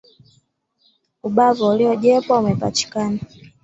[1.27, 3.19] Ubavo uliojepwa umepachikana